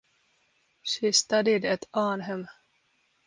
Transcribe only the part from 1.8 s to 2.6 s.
(Arnhem).